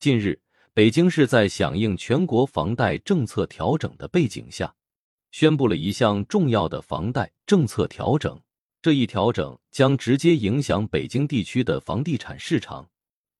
[0.00, 0.40] 近日，
[0.72, 4.74] 北京市在响应全国房贷政策调整的背景下，
[5.30, 8.40] 宣布了一项重要的房贷政策调整。
[8.80, 12.88] 这一调整将直接影响北京地区的房地产市场，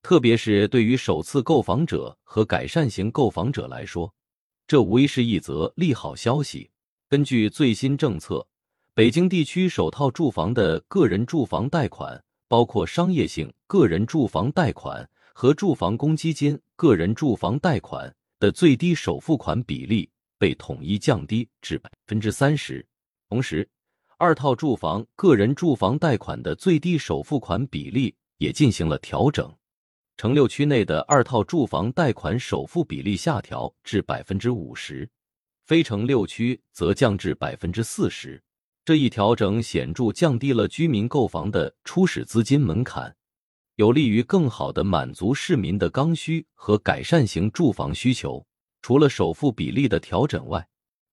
[0.02, 4.12] 特别是对于首次购房者和改善型购房者来说，
[4.66, 6.70] 这无疑是一则利好消息。
[7.08, 8.46] 根据最新政策，
[8.92, 15.08] 北京地区首套住房的个人住房贷款，包括商业性个人住房贷款
[15.40, 22.86] 和住房公积金个人住房贷款的最低首付款比例被统一降低至百分之三十，
[23.26, 23.66] 同时。
[24.18, 29.50] 二套住房个人住房贷款的最低首付款比例也进行了调整，
[30.18, 35.08] 城六区内的二套住房贷款首付比例下调至百分之五十，
[35.64, 38.42] 非城六区则降至百分之四十。
[38.84, 43.16] 这一调整显著降低了居民购房的初始资金门槛，
[43.76, 48.46] 有利于更好的满足市民的刚需和改善型住房需求。
[48.82, 50.66] 除了首付比例的调整外，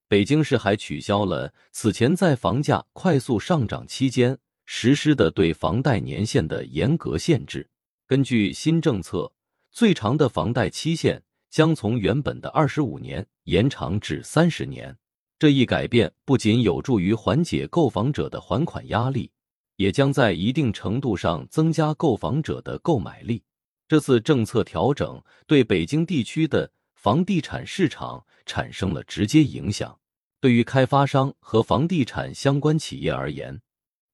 [0.07, 7.69] 北京市还取消了此前在房价快速上涨期间实施的对房贷年限的严格限制。
[8.05, 9.33] 根据新政策，
[9.69, 14.97] 最长的房贷期限将从原本的二十五年延长至三十年。
[15.37, 19.29] 这一改变不仅有助于缓解购房者的还款压力，
[19.77, 23.41] 也将在一定程度上增加购房者的购买力。
[23.87, 26.69] 这次政策调整对北京地区的。
[26.99, 29.97] 房地产市场产生了直接影响。
[30.41, 33.61] 对于开发商和房地产相关企业而言，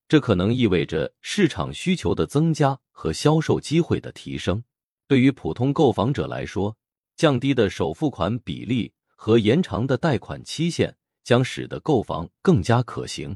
[0.08, 4.61] 这可能意味着市场需求的增加和销售机会的提升。
[5.08, 6.75] 对于普通购房者来说，
[7.16, 13.36] 降低的首付款比例和延长的贷款期限将使得购房更加可行，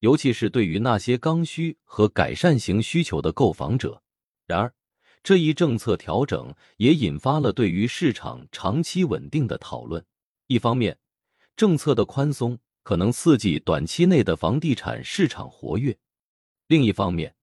[0.00, 4.02] 尤其是对于那些刚需和改善型需求的购房者。
[4.46, 4.74] 然而，
[5.22, 10.04] 这一政策调整也引发了对于市场长期稳定的讨论。
[10.46, 10.98] 一方面，
[11.54, 15.94] 政策的宽松可能刺激短期内的房地产市场活跃；
[16.66, 17.34] 另一方面，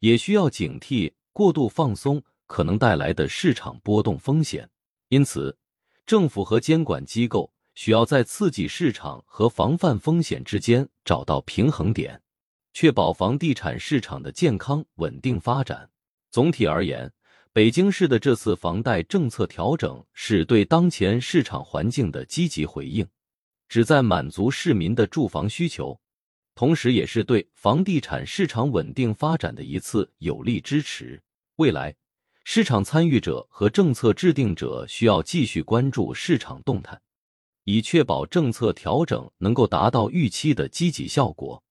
[0.00, 4.68] 也需要警惕过度放松可能带来的市场波动风险。
[5.08, 5.56] 因此，
[6.04, 12.20] 政府和监管机构需要在刺激市场和防范风险之间找到平衡点，
[12.74, 15.88] 确保房地产市场的健康稳定发展。
[16.30, 17.10] 总体而言，
[17.54, 23.08] 北京市的这次房贷政策调整是对当前市场环境的积极回应，
[23.66, 25.98] 旨在满足市民的住房需求，
[26.54, 31.18] 同时也是对房地产市场稳定发展的一次有力支持。
[31.56, 31.96] 未来，
[32.44, 37.00] 市场参与者和政策制定者需要继续关注市场动态，
[37.72, 41.62] 以确保政策调整能够达到预期的积极效果。